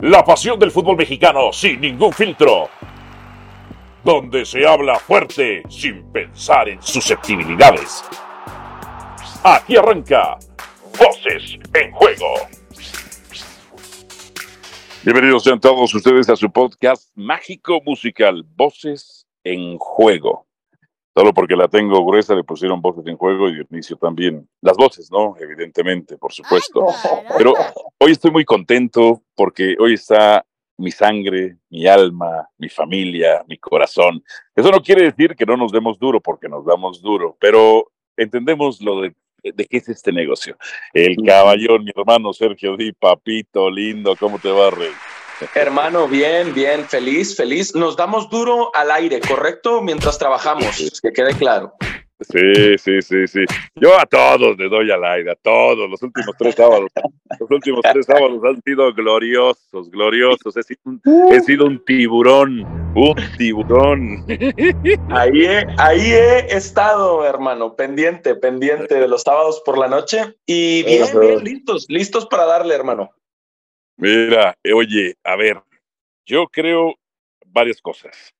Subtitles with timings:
[0.00, 2.68] La pasión del fútbol mexicano sin ningún filtro.
[4.04, 8.04] Donde se habla fuerte sin pensar en susceptibilidades.
[9.42, 10.38] Aquí arranca
[10.96, 12.32] Voces en Juego.
[15.02, 20.47] Bienvenidos sean todos ustedes a su podcast mágico musical Voces en Juego.
[21.18, 24.48] Solo porque la tengo gruesa le pusieron voces en juego y Dionisio también.
[24.60, 25.34] Las voces, ¿no?
[25.40, 26.86] Evidentemente, por supuesto.
[27.36, 27.54] Pero
[27.98, 30.46] hoy estoy muy contento porque hoy está
[30.76, 34.22] mi sangre, mi alma, mi familia, mi corazón.
[34.54, 38.80] Eso no quiere decir que no nos demos duro, porque nos damos duro, pero entendemos
[38.80, 39.12] lo de,
[39.42, 40.56] de qué es este negocio.
[40.94, 44.92] El caballón, mi hermano Sergio Di, papito lindo, ¿cómo te va, Rey?
[45.54, 47.74] Hermano, bien, bien, feliz, feliz.
[47.74, 49.80] Nos damos duro al aire, ¿correcto?
[49.80, 51.74] Mientras trabajamos, que quede claro.
[52.20, 53.44] Sí, sí, sí, sí.
[53.76, 55.88] Yo a todos le doy al aire, a todos.
[55.88, 56.90] Los últimos tres sábados,
[57.38, 60.56] los últimos tres sábados han sido gloriosos, gloriosos.
[60.56, 62.62] He sido un, he sido un tiburón,
[62.96, 64.26] un tiburón.
[65.10, 70.34] Ahí he, ahí he estado, hermano, pendiente, pendiente de los sábados por la noche.
[70.44, 73.10] Y bien, bien, listos, listos para darle, hermano.
[73.98, 75.60] Mira, eh, oye, a ver,
[76.24, 76.94] yo creo
[77.46, 78.32] varias cosas.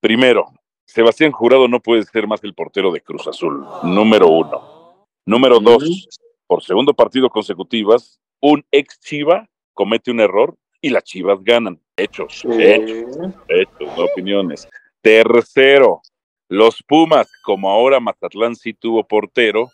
[0.00, 0.46] Primero,
[0.86, 5.06] Sebastián Jurado no puede ser más el portero de Cruz Azul, número uno.
[5.26, 6.08] Número dos,
[6.46, 11.78] por segundo partido consecutivas, un ex Chiva comete un error y las Chivas ganan.
[11.96, 13.16] Hechos, hechos,
[13.48, 14.66] hechos, no opiniones.
[15.02, 16.00] Tercero,
[16.48, 19.70] los Pumas, como ahora Mazatlán sí tuvo portero,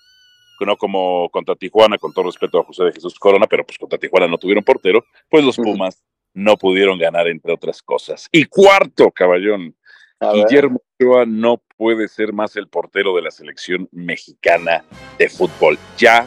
[0.66, 3.98] no como contra Tijuana, con todo respeto a José de Jesús Corona, pero pues contra
[3.98, 6.02] Tijuana no tuvieron portero, pues los Pumas
[6.34, 8.28] no pudieron ganar, entre otras cosas.
[8.30, 9.74] Y cuarto, caballón,
[10.20, 14.84] Guillermo Ochoa no puede ser más el portero de la selección mexicana
[15.18, 15.78] de fútbol.
[15.96, 16.26] Ya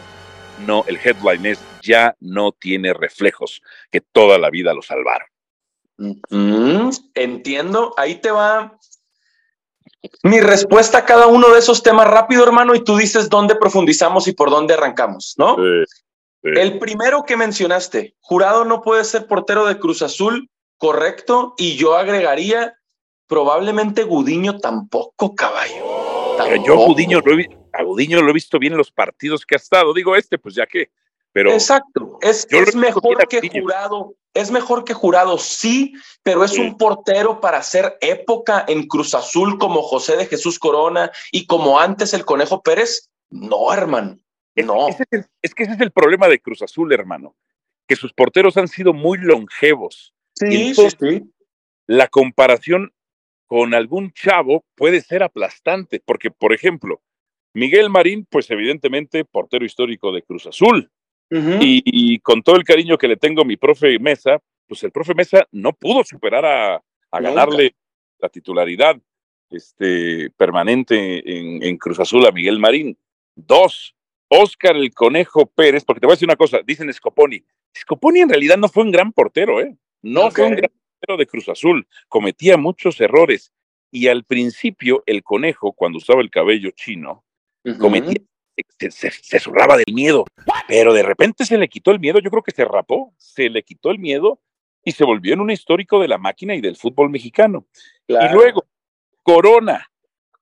[0.65, 5.27] no, el headline es, ya no tiene reflejos que toda la vida lo salvaron.
[7.13, 8.77] Entiendo, ahí te va
[10.23, 14.27] mi respuesta a cada uno de esos temas rápido, hermano, y tú dices dónde profundizamos
[14.27, 15.55] y por dónde arrancamos, ¿no?
[15.55, 16.49] Sí, sí.
[16.55, 21.95] El primero que mencionaste, jurado no puede ser portero de Cruz Azul, correcto, y yo
[21.95, 22.75] agregaría
[23.27, 26.35] probablemente Gudiño tampoco, caballo.
[26.37, 29.55] Pero yo Gudiño lo he, a Gudiño lo he visto bien en los partidos que
[29.55, 29.93] ha estado.
[29.93, 30.89] Digo este, pues ya que.
[31.33, 36.61] Pero Exacto, es, es mejor que jurado, es mejor que jurado, sí, pero es Sí.
[36.61, 41.79] un portero para hacer época en Cruz Azul como José de Jesús Corona y como
[41.79, 43.09] antes el Conejo Pérez.
[43.31, 44.17] No, hermano,
[44.55, 44.87] Es, no.
[44.87, 47.35] ese es, el- es que ese es el problema de Cruz Azul, hermano.
[47.87, 50.13] Que sus porteros han sido muy longevos.
[50.39, 51.33] Y Sí, sí, entonces- sí.
[51.87, 52.93] La comparación
[53.47, 57.01] con algún chavo puede ser aplastante, porque, por ejemplo,
[57.53, 60.91] Miguel Marín, pues evidentemente portero histórico de Cruz Azul.
[61.35, 64.91] Y, y con todo el cariño que le tengo a mi profe Mesa, pues el
[64.91, 67.75] profe Mesa no pudo superar a, a ganarle
[68.19, 68.95] la titularidad
[69.49, 70.95] este, permanente
[71.25, 72.97] en, en Cruz Azul a Miguel Marín.
[73.35, 73.95] Dos,
[74.29, 77.43] Oscar el Conejo Pérez, porque te voy a decir una cosa, dicen Scoponi.
[77.75, 79.75] Scoponi en realidad no fue un gran portero, ¿eh?
[80.01, 83.51] No fue un gran portero de Cruz Azul, cometía muchos errores.
[83.91, 87.23] Y al principio, el Conejo, cuando usaba el cabello chino,
[87.79, 88.21] cometía,
[88.77, 90.25] se, se, se zurraba del miedo,
[90.67, 93.63] pero de repente se le quitó el miedo, yo creo que se rapó, se le
[93.63, 94.39] quitó el miedo
[94.83, 97.65] y se volvió en un histórico de la máquina y del fútbol mexicano.
[98.05, 98.25] Claro.
[98.25, 98.65] Y luego,
[99.23, 99.89] Corona,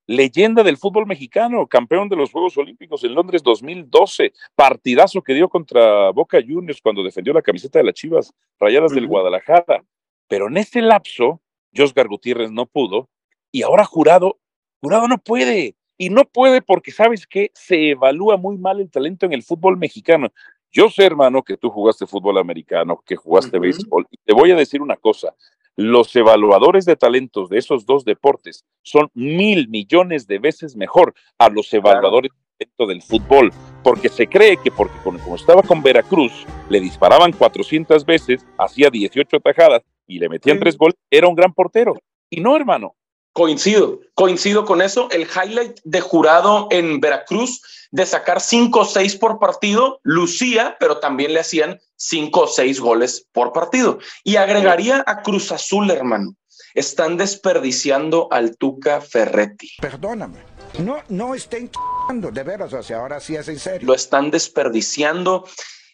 [0.08, 5.50] leyenda del fútbol mexicano, campeón de los Juegos Olímpicos en Londres 2012, partidazo que dio
[5.50, 9.08] contra Boca Juniors cuando defendió la camiseta de las Chivas Rayadas del.
[9.08, 9.84] Guadalajara.
[10.28, 11.42] Pero en ese lapso,
[11.76, 13.10] Josgar Gutiérrez no pudo
[13.52, 14.40] y ahora Jurado,
[14.82, 15.76] Jurado no puede.
[16.02, 19.78] Y no puede porque, ¿sabes que Se evalúa muy mal el talento en el fútbol
[19.78, 20.30] mexicano.
[20.72, 23.62] Yo sé, hermano, que tú jugaste fútbol americano, que jugaste Ujú.
[23.62, 24.08] béisbol.
[24.10, 25.36] Y te voy a decir una cosa.
[25.76, 31.50] Los evaluadores de talentos de esos dos deportes son mil millones de veces mejor a
[31.50, 33.54] los evaluadores de talento del fútbol,
[33.84, 39.38] porque se cree que porque como estaba con Veracruz, le disparaban 400 veces, hacía 18
[39.38, 41.94] atajadas y le metían tres goles, era un gran portero.
[42.28, 42.96] Y no, hermano.
[43.34, 45.08] Coincido, coincido con eso.
[45.12, 47.62] El highlight de jurado en Veracruz
[47.92, 52.80] de sacar cinco o seis por partido, lucía, pero también le hacían cinco o seis
[52.80, 54.00] goles por partido.
[54.24, 56.36] Y agregaría a Cruz Azul, hermano.
[56.74, 59.72] Están desperdiciando al Tuca Ferretti.
[59.82, 60.40] Perdóname.
[60.80, 61.70] No, no estén
[62.10, 63.88] de veras, o sea, ahora sí es en serio.
[63.88, 65.46] Lo están desperdiciando.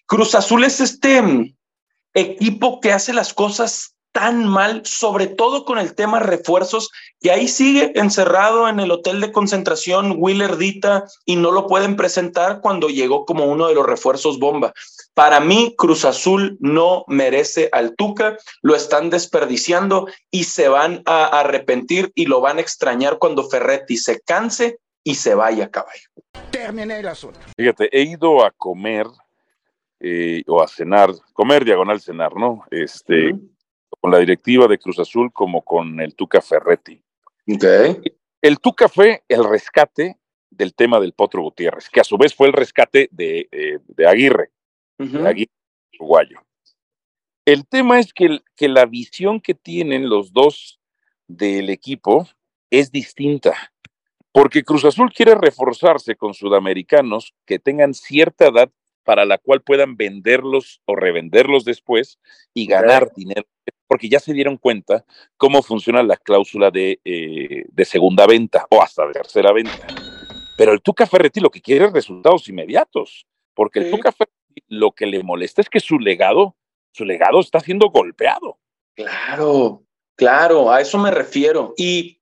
[0.06, 1.56] Cruz Azul es este mm,
[2.14, 6.90] equipo que hace las cosas tan mal, sobre todo con el tema refuerzos,
[7.22, 11.96] que ahí sigue encerrado en el hotel de concentración Willer Dita y no lo pueden
[11.96, 14.74] presentar cuando llegó como uno de los refuerzos bomba.
[15.14, 21.28] Para mí, Cruz Azul no merece al Tuca, lo están desperdiciando y se van a
[21.28, 26.10] arrepentir y lo van a extrañar cuando Ferretti se canse y se vaya a caballo.
[26.50, 27.40] Terminé el asunto.
[27.56, 29.06] Fíjate, he ido a comer
[30.00, 32.64] eh, o a cenar, comer diagonal cenar, ¿no?
[32.72, 33.36] Este,
[34.00, 37.02] con la directiva de Cruz Azul como con el Tuca Ferretti.
[37.48, 38.02] Okay.
[38.42, 40.18] El Tuca fue el rescate
[40.50, 44.08] del tema del Potro Gutiérrez, que a su vez fue el rescate de, eh, de
[44.08, 44.52] Aguirre,
[44.98, 45.52] de Aguirre
[46.00, 46.42] uruguayo.
[47.46, 50.80] El tema es que, que la visión que tienen los dos
[51.28, 52.28] del equipo
[52.70, 53.72] es distinta,
[54.32, 58.70] porque Cruz Azul quiere reforzarse con sudamericanos que tengan cierta edad
[59.04, 62.20] para la cual puedan venderlos o revenderlos después
[62.54, 63.48] y ganar dinero,
[63.88, 65.06] porque ya se dieron cuenta
[65.38, 69.88] cómo funciona la cláusula de, eh, de segunda venta o hasta de tercera venta.
[70.58, 73.92] Pero el Tuca Ferretti lo que quiere es resultados inmediatos, porque el.
[73.92, 76.56] Tuca Ferretti lo que le molesta es que su legado,
[76.92, 78.58] su legado está siendo golpeado.
[78.96, 79.84] Claro,
[80.16, 81.74] claro, a eso me refiero.
[81.78, 82.20] Y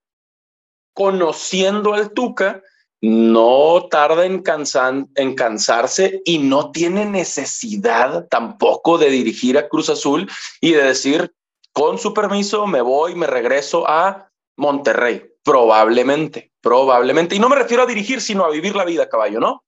[0.93, 2.61] conociendo al Tuca,
[3.01, 9.89] no tarda en, cansan- en cansarse y no tiene necesidad tampoco de dirigir a Cruz
[9.89, 10.29] Azul
[10.59, 11.33] y de decir,
[11.75, 15.29] con su permiso, me voy, me regreso a Monterrey.
[15.43, 17.35] Probablemente, probablemente.
[17.35, 19.61] Y no me refiero a dirigir, sino a vivir la vida, caballo, ¿no?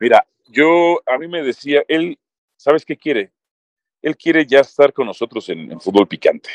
[0.00, 2.18] Mira, yo, a mí me decía, él,
[2.56, 3.30] ¿sabes qué quiere?
[4.00, 6.48] Él quiere ya estar con nosotros en, en fútbol picante,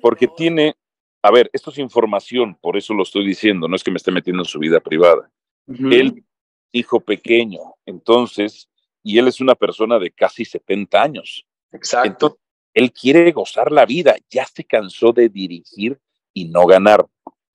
[0.00, 0.76] porque tiene,
[1.20, 4.12] a ver, esto es información, por eso lo estoy diciendo, no es que me esté
[4.12, 5.28] metiendo en su vida privada.
[5.66, 6.24] Él,
[6.70, 8.68] hijo pequeño, entonces,
[9.02, 11.44] y él es una persona de casi 70 años.
[11.72, 12.08] Exacto.
[12.08, 15.98] Entonces, él quiere gozar la vida, ya se cansó de dirigir
[16.32, 17.06] y no ganar.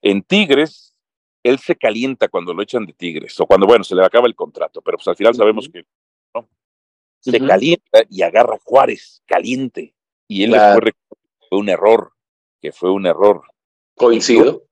[0.01, 0.93] En Tigres,
[1.43, 4.35] él se calienta cuando lo echan de Tigres, o cuando, bueno, se le acaba el
[4.35, 5.85] contrato, pero pues al final sabemos que
[6.33, 6.47] no.
[7.19, 9.95] Se calienta y agarra a Juárez, caliente.
[10.27, 10.81] Y él Claro.
[10.83, 10.93] después
[11.49, 12.11] fue un error,
[12.61, 13.43] que fue un error.
[13.95, 14.63] Coincido.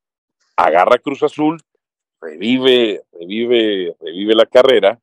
[0.56, 1.60] Agarra Cruz Azul,
[2.22, 5.00] revive, revive, revive la carrera,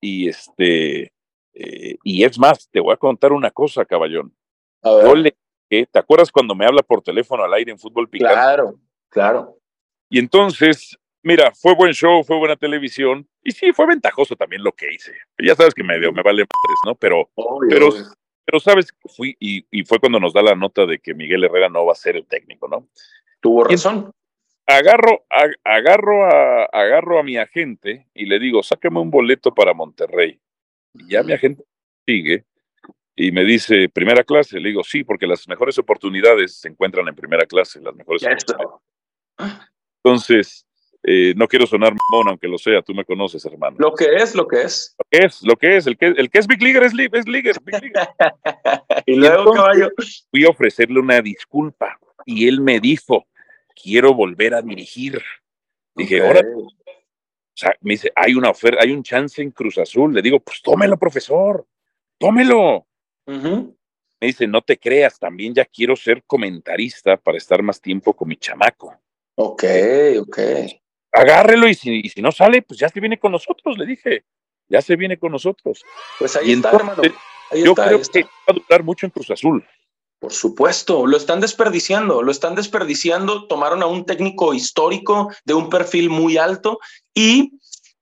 [0.00, 1.12] y este,
[1.54, 4.32] eh, y es más, te voy a contar una cosa, caballón.
[4.82, 5.06] A ver.
[5.06, 5.36] Yo le
[5.70, 8.34] dije, ¿te acuerdas cuando me habla por teléfono al aire en fútbol picante?
[8.34, 8.74] Claro,
[9.08, 9.58] claro.
[10.08, 14.72] Y entonces, mira, fue buen show, fue buena televisión, y sí, fue ventajoso también lo
[14.72, 15.12] que hice.
[15.38, 16.94] Ya sabes que me, me vale madres, ¿no?
[16.94, 18.04] Pero, Obvio, pero, obvio.
[18.44, 21.68] pero sabes, fui, y, y fue cuando nos da la nota de que Miguel Herrera
[21.68, 22.88] no va a ser el técnico, ¿no?
[23.40, 24.10] tuvo razón.
[24.66, 29.72] Agarro, a- agarro, a, agarro a mi agente y le digo, sácame un boleto para
[29.74, 30.40] Monterrey.
[30.94, 31.62] Y ya mi agente
[32.04, 32.44] sigue
[33.16, 34.60] y me dice, primera clase.
[34.60, 38.22] Le digo, sí, porque las mejores oportunidades se encuentran en primera clase, las mejores.
[40.04, 40.66] Entonces,
[41.02, 43.76] eh, no quiero sonar mamón, aunque lo sea, tú me conoces, hermano.
[43.78, 44.94] Lo que es, lo que es.
[44.98, 47.08] Lo que es, lo que es, el que, el que es Big Leaguer es, li-
[47.12, 47.52] es Big Leaguer.
[49.06, 49.90] y luego, entonces- caballo.
[50.30, 53.26] Fui a ofrecerle una disculpa y él me dijo,
[53.80, 55.22] quiero volver a dirigir.
[55.94, 56.68] Dije, ahora, o
[57.54, 60.12] sea, me dice, hay una oferta, hay un chance en Cruz Azul.
[60.12, 61.66] Le digo, pues tómelo, profesor,
[62.18, 62.86] tómelo.
[63.26, 68.28] Me dice, no te creas, también ya quiero ser comentarista para estar más tiempo con
[68.28, 68.94] mi chamaco.
[69.34, 69.64] Ok,
[70.20, 70.38] ok.
[71.12, 74.24] Agárrelo y si, y si no sale, pues ya se viene con nosotros, le dije.
[74.68, 75.84] Ya se viene con nosotros.
[76.18, 77.18] Pues ahí Y está, entonces, hermano.
[77.50, 78.12] Ahí Yo está, creo está.
[78.20, 79.64] que va a durar mucho en Cruz Azul.
[80.18, 83.46] Por supuesto, lo están desperdiciando, lo están desperdiciando.
[83.46, 86.80] Tomaron a un técnico histórico de un perfil muy alto
[87.14, 87.52] y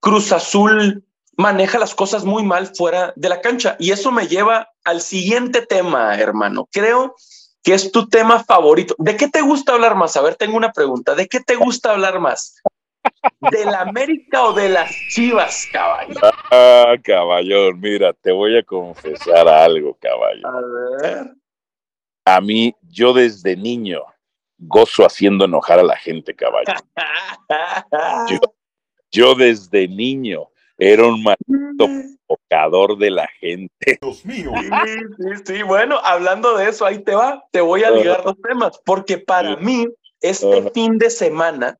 [0.00, 1.04] Cruz Azul
[1.36, 3.76] maneja las cosas muy mal fuera de la cancha.
[3.78, 6.68] Y eso me lleva al siguiente tema, hermano.
[6.70, 7.14] Creo
[7.62, 8.94] que es tu tema favorito.
[8.98, 10.16] ¿De qué te gusta hablar más?
[10.16, 11.14] A ver, tengo una pregunta.
[11.14, 12.56] ¿De qué te gusta hablar más?
[13.50, 16.14] ¿De la América o de las Chivas, caballo?
[16.50, 20.46] Ah, caballón, mira, te voy a confesar algo, caballo.
[20.46, 21.34] A ver.
[22.26, 24.02] A mí, yo desde niño
[24.58, 26.72] gozo haciendo enojar a la gente, caballo.
[28.28, 28.38] Yo,
[29.10, 31.88] yo desde niño era un maldito
[32.26, 33.98] provocador de la gente.
[34.00, 34.52] Dios mío.
[34.84, 35.62] Sí, sí, sí.
[35.62, 37.44] Bueno, hablando de eso, ahí te va.
[37.50, 39.86] Te voy a ligar dos temas, porque para mí,
[40.20, 41.78] este fin de semana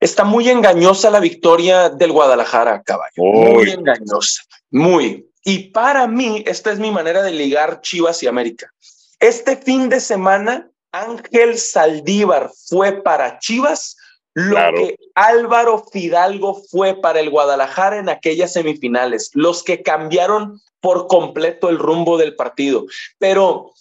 [0.00, 3.12] está muy engañosa la victoria del Guadalajara, caballo.
[3.16, 3.70] Muy Uy.
[3.70, 4.42] engañosa.
[4.70, 5.26] Muy.
[5.44, 8.72] Y para mí, esta es mi manera de ligar Chivas y América.
[9.18, 13.96] Este fin de semana, Ángel Saldívar fue para Chivas
[14.34, 14.78] lo Claro.
[14.78, 21.68] que Álvaro Fidalgo fue para el Guadalajara en aquellas semifinales, los que cambiaron por completo
[21.68, 22.86] el rumbo del partido.
[23.18, 23.72] Pero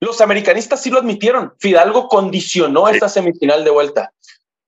[0.00, 1.52] los americanistas sí lo admitieron.
[1.58, 2.94] Fidalgo condicionó Sí.
[2.94, 4.12] esta semifinal de vuelta.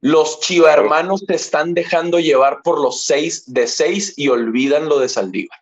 [0.00, 4.98] Los Chiva hermanos se están dejando llevar por los seis de seis y olvidan lo
[4.98, 5.60] de Saldívar.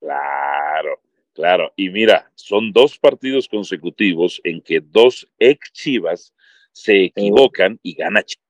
[0.00, 1.00] Claro,
[1.34, 1.72] claro.
[1.76, 6.32] Y mira, son dos partidos consecutivos en que dos ex Chivas
[6.72, 8.44] se equivocan y gana Chivas.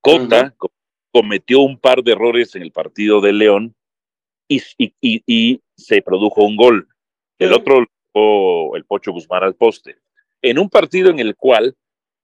[0.00, 0.54] Cota
[1.10, 3.74] cometió un par de errores en el partido de León
[4.48, 4.62] y,
[5.00, 6.88] y, se produjo un gol.
[7.38, 7.86] El otro,
[8.76, 9.96] el Pocho Guzmán al poste.
[10.42, 11.74] En un partido en el cual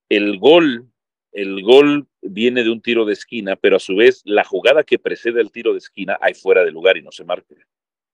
[0.08, 0.90] el gol,
[1.32, 4.98] el gol viene de un tiro de esquina, pero a su vez la jugada que
[4.98, 7.54] precede el tiro de esquina hay fuera de lugar y no se marca.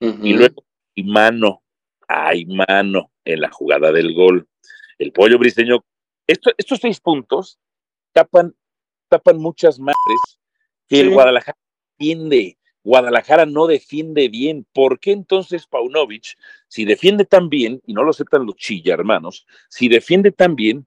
[0.01, 1.63] Y luego hay mano,
[2.07, 4.47] hay mano en la jugada del gol.
[4.99, 5.85] El pollo briseño,
[6.27, 7.59] estos seis puntos
[8.13, 8.55] tapan,
[9.09, 10.21] tapan muchas madres
[10.89, 11.59] que el Guadalajara
[11.99, 12.59] defiende.
[12.83, 14.67] Guadalajara no defiende bien.
[14.73, 16.37] ¿Por qué entonces Paunovic,
[16.69, 20.87] si defiende tan bien, y no lo aceptan los chilla, hermanos, si defiende tan bien,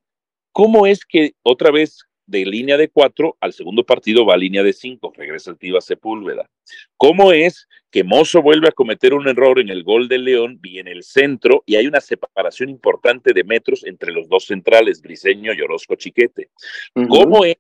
[0.51, 4.62] ¿cómo es que otra vez de línea de cuatro al segundo partido va a línea
[4.62, 6.48] de cinco, regresa el Tiva Sepúlveda.
[6.95, 10.77] ¿Cómo es que Mozo vuelve a cometer un error en el gol de León y
[10.77, 15.53] en el centro y hay una separación importante de metros entre los dos centrales, Briseño
[15.53, 16.50] y Orozco Chiquete?
[16.93, 17.57] ¿Cómo es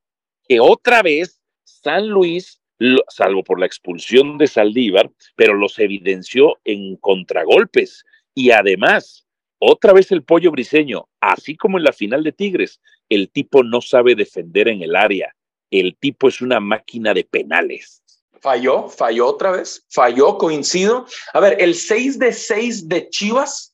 [0.47, 2.61] que otra vez San Luis,
[3.07, 9.25] salvo por la expulsión de Saldívar, pero los evidenció en contragolpes y además
[9.59, 13.81] otra vez el pollo briseño, así como en la final de Tigres, el tipo no
[13.81, 15.35] sabe defender en el área,
[15.69, 18.01] el tipo es una máquina de penales.
[18.41, 21.05] Falló, falló otra vez, falló, coincido.
[21.33, 23.68] A ver, el 6 de 6 de Chivas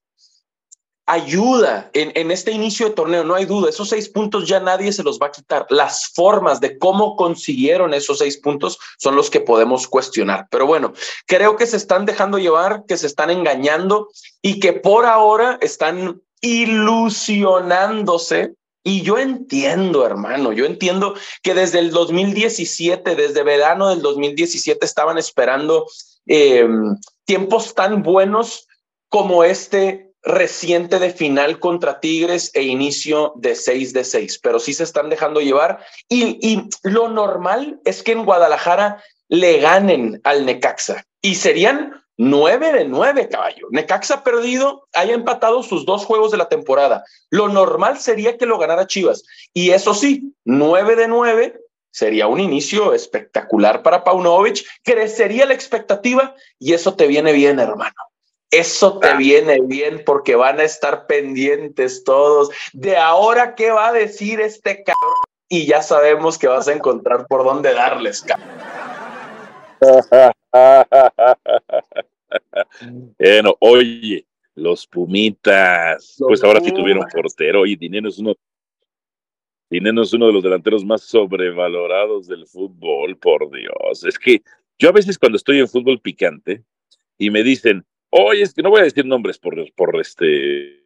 [1.07, 4.91] ayuda en, en, este inicio de torneo, no hay duda, esos seis puntos ya nadie
[4.91, 5.67] se los va a quitar.
[5.69, 10.47] Las formas de cómo consiguieron esos seis puntos son los que podemos cuestionar.
[10.49, 10.93] Pero bueno,
[11.27, 14.09] creo que se están dejando llevar, que se están engañando
[14.41, 18.53] y que por ahora están ilusionándose.
[18.83, 25.17] Y yo entiendo, hermano, yo entiendo que desde el 2017, desde verano del 2017, estaban
[25.17, 25.87] esperando
[26.27, 26.67] eh,
[27.25, 28.67] tiempos tan buenos
[29.09, 34.73] como este reciente de final contra Tigres e inicio de 6 de 6, pero sí
[34.73, 35.85] se están dejando llevar.
[36.09, 42.85] Y, lo normal es que en Guadalajara le ganen al Necaxa y serían 9 de
[42.85, 43.67] 9, caballo.
[43.69, 47.03] Necaxa perdido, haya empatado sus dos juegos de la temporada.
[47.29, 49.23] Lo normal sería que lo ganara Chivas.
[49.53, 51.59] Y eso sí, 9 de 9
[51.91, 54.65] sería un inicio espectacular para Paunovic.
[54.83, 57.95] Crecería la expectativa y eso te viene bien, hermano.
[58.55, 59.17] Eso te ah.
[59.17, 64.83] viene bien porque van a estar pendientes todos de ahora qué va a decir este
[64.83, 65.15] cabrón
[65.49, 68.47] y ya sabemos que vas a encontrar por dónde darles, cabrón.
[73.19, 78.35] bueno, oye, los Pumitas, pues ahora sí tuvieron portero y Dinero es uno
[79.69, 84.05] Dinero es uno de los delanteros más sobrevalorados del fútbol, por Dios.
[84.05, 84.41] Es que
[84.79, 86.63] yo a veces cuando estoy en fútbol picante
[87.17, 87.85] y me dicen,
[88.17, 90.85] Oye, es que no voy a decir nombres por, por este,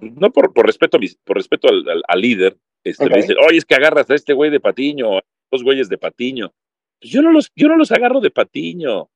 [0.00, 2.58] no por, por respeto, a por respeto al, al, líder.
[2.82, 5.88] Este, Me dicen, oye, es que agarras a este güey de Patiño, a dos güeyes
[5.88, 6.52] de Patiño.
[7.00, 9.08] Pues yo no los, yo no los agarro de Patiño.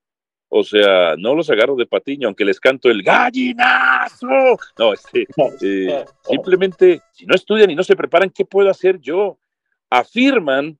[0.50, 4.28] O sea, no los agarro de Patiño, aunque les canto el gallinazo.
[4.78, 5.26] No, este,
[5.62, 9.36] eh, simplemente, si no estudian y no se preparan, ¿qué puedo hacer yo?
[9.90, 10.78] Afirman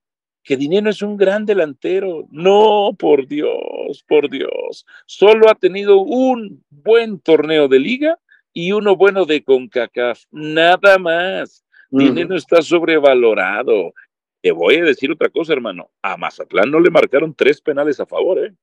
[0.49, 2.27] que Dinero es un gran delantero.
[2.31, 4.87] No, por Dios, por Dios.
[5.05, 8.19] Solo ha tenido un buen torneo de liga
[8.55, 10.25] y uno bueno de CONCACAF.
[10.31, 11.67] Nada más.
[11.91, 13.93] Dinero está sobrevalorado.
[14.41, 15.91] Te voy a decir otra cosa, hermano.
[16.01, 18.55] A Mazatlán no le marcaron tres penales a favor, ¿eh?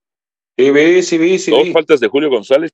[0.57, 1.51] Sí, vi, sí, vi, sí.
[1.51, 2.73] Dos faltas de Julio González.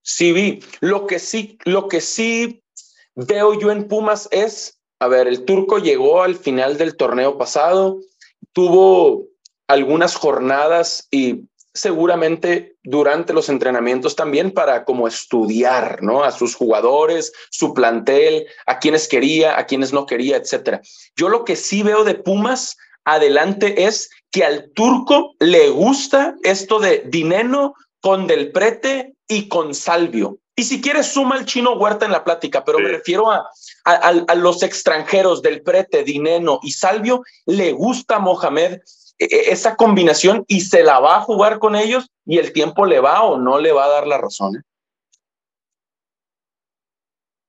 [0.00, 0.60] Sí, vi.
[0.80, 2.62] Lo que sí, lo que sí
[3.14, 8.00] veo yo en Pumas es a ver, el turco llegó al final del torneo pasado,
[8.54, 9.26] tuvo
[9.68, 11.42] algunas jornadas y
[11.74, 16.24] seguramente durante los entrenamientos también para como estudiar, ¿no?
[16.24, 20.80] A sus jugadores, su plantel, a quienes quería, a quienes no quería, etcétera.
[21.16, 26.78] Yo lo que sí veo de Pumas adelante es que al turco le gusta esto
[26.78, 30.38] de Dineno con Del Prete y con Salvio.
[30.56, 33.50] Y si quieres, suma el chino Huerta en la plática, pero me refiero a,
[33.84, 37.24] a, los extranjeros del Prete, Dineno y Salvio.
[37.44, 38.80] Le gusta a Mohamed
[39.18, 42.86] e, e, esa combinación y se la va a jugar con ellos y el tiempo
[42.86, 44.56] le va o no le va a dar la razón.
[44.56, 44.62] ¿eh?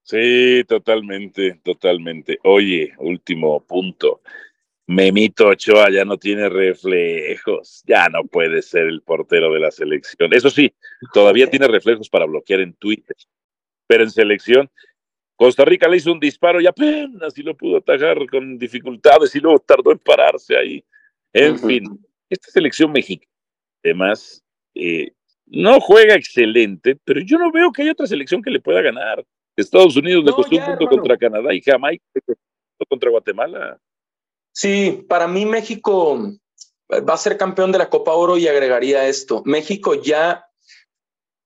[0.04, 2.40] Sí, totalmente, totalmente.
[2.44, 4.22] Oye, último punto.
[4.88, 10.32] Memito Ochoa ya no tiene reflejos, ya no puede ser el portero de la selección.
[10.34, 10.74] Eso sí,
[11.12, 13.16] todavía tiene reflejos para bloquear en Twitter,
[13.88, 14.70] pero en selección,
[15.36, 19.40] Costa Rica le hizo un disparo y apenas y lo pudo atajar con dificultades y
[19.40, 20.84] luego tardó en pararse ahí.
[21.34, 21.84] En fin,
[22.30, 23.32] esta selección mexicana,
[23.84, 24.44] además,
[24.76, 25.12] eh,
[25.48, 29.26] no juega excelente, pero yo no veo que haya otra selección que le pueda ganar.
[29.56, 32.04] Estados Unidos le costó un punto contra Canadá y Jamaica
[32.90, 33.80] contra Guatemala.
[34.56, 36.18] Sí, para mí México
[36.90, 39.42] va a ser campeón de la Copa Oro y agregaría esto.
[39.46, 40.48] México ya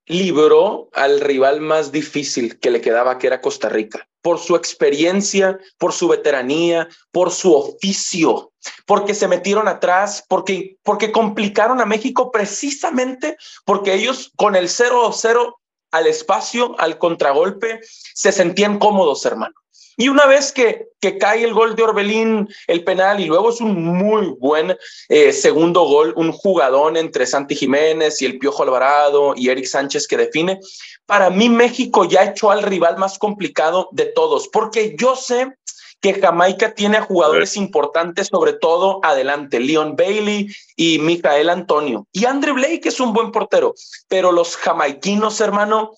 [0.06, 5.58] libró al rival más difícil que le quedaba, que era Costa Rica, por su experiencia,
[5.76, 8.52] por su veteranía, por su oficio,
[8.86, 15.54] porque se metieron atrás, porque, porque complicaron a México precisamente porque ellos con el 0-0
[15.90, 17.80] al espacio, al contragolpe,
[18.14, 19.54] se sentían cómodos, hermano.
[20.00, 23.60] Y una vez que, que cae el gol de Orbelín, el penal, y luego es
[23.60, 24.74] un muy buen
[25.10, 30.08] eh, segundo gol, un jugadón entre Santi Jiménez y el Piojo Alvarado y Eric Sánchez
[30.08, 30.58] que define,
[31.04, 35.52] para mí México ya echó al rival más complicado de todos, porque yo sé
[36.00, 42.06] que Jamaica tiene jugadores importantes, sobre todo adelante, Leon Bailey y Michael Antonio.
[42.10, 43.74] Y Andre Blake es un buen portero,
[44.08, 45.90] pero los jamaiquinos, hermano,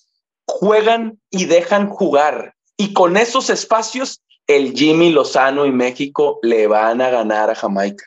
[0.44, 2.56] juegan y dejan jugar.
[2.82, 8.04] Y con esos espacios, el Jimmy Lozano y México le van a ganar a Jamaica.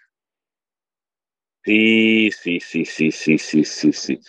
[1.63, 4.19] Sí, sí, sí, sí, sí, sí, sí, sí.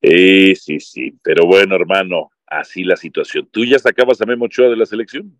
[0.00, 1.18] Eh, sí, sí.
[1.24, 3.48] Pero bueno, hermano, así la situación.
[3.50, 5.36] ¿Tú ya sacabas a Memo Ochoa de la selección?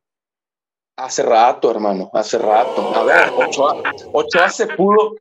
[0.97, 2.93] Hace rato, hermano, hace rato.
[2.93, 3.81] A ver, Ochoa,
[4.13, 5.15] Ochoa se pudo.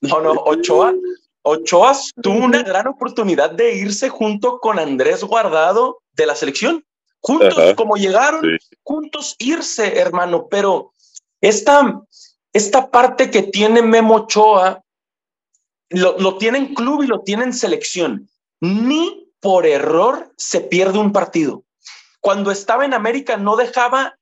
[0.00, 0.94] No, no, Ochoa,
[1.42, 6.84] Ochoa tuvo una gran oportunidad de irse junto con Andrés Guardado de la selección
[7.20, 8.42] juntos como llegaron,
[8.82, 10.92] juntos irse, hermano, pero
[11.40, 12.02] esta,
[12.52, 14.82] esta parte que tiene Memo Ochoa,
[15.90, 18.28] lo, lo tiene en club y lo tiene en selección.
[18.60, 21.64] Ni por error se pierde un partido.
[22.20, 24.18] Cuando estaba en América no dejaba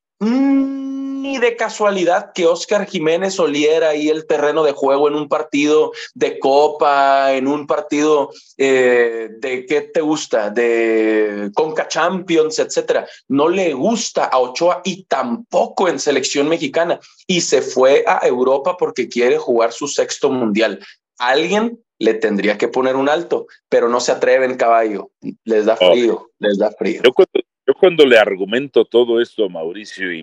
[1.26, 5.92] ni de casualidad que Oscar Jiménez oliera ahí el terreno de juego en un partido
[6.14, 13.08] de Copa, en un partido eh, de qué te gusta, de Conca Champions, etcétera.
[13.28, 17.00] No le gusta a Ochoa y tampoco en selección mexicana.
[17.26, 20.78] Y se fue a Europa porque quiere jugar su sexto mundial.
[21.18, 25.10] Alguien le tendría que poner un alto, pero no se atreven, caballo.
[25.44, 27.00] Les da frío, les da frío.
[27.02, 30.22] Yo cuando, yo cuando le argumento todo esto a Mauricio y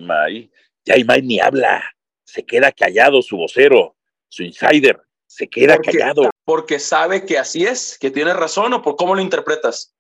[0.86, 1.84] Imai ni habla,
[2.24, 3.96] se queda callado su vocero,
[4.28, 6.30] su insider, se queda callado.
[6.46, 9.94] Porque sabe que así es, que tiene razón o por cómo lo interpretas.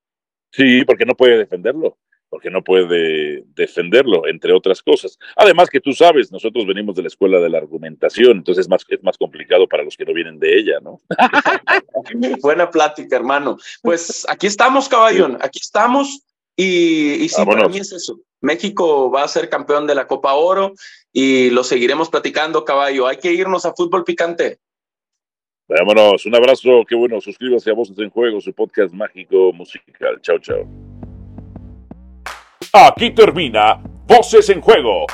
[0.51, 1.97] Sí, porque no puede defenderlo,
[2.29, 5.17] porque no puede defenderlo, entre otras cosas.
[5.35, 8.85] Además que tú sabes, nosotros venimos de la escuela de la argumentación, entonces es más,
[8.87, 11.01] es más complicado para los que no vienen de ella, ¿no?
[12.41, 13.57] Buena plática, hermano.
[13.81, 16.21] Pues aquí estamos, caballón, aquí estamos
[16.55, 18.19] y, y sí, para mí es eso.
[18.43, 20.73] México va a ser campeón de la Copa Oro
[21.13, 23.07] y lo seguiremos platicando, caballo.
[23.07, 24.59] Hay que irnos a fútbol picante.
[25.67, 30.19] Vámonos, un abrazo, qué bueno, suscríbase a Voces en Juego, su podcast mágico musical.
[30.21, 30.67] Chao, chao.
[32.73, 35.05] Aquí termina Voces en Juego.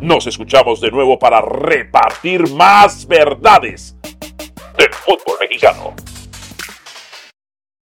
[0.00, 3.96] Nos escuchamos de nuevo para repartir más verdades
[4.76, 5.94] del fútbol mexicano.